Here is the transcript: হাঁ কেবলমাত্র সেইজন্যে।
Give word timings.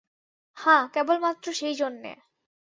হাঁ 0.57 0.81
কেবলমাত্র 0.93 1.45
সেইজন্যে। 1.53 2.11